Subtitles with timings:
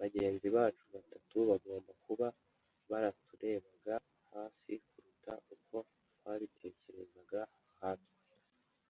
[0.00, 2.26] Bagenzi bacu batatu bagomba kuba
[2.90, 3.94] baraturebaga
[4.32, 5.76] hafi kuruta uko
[6.16, 7.40] twabitekerezaga,
[7.76, 8.14] nkatwe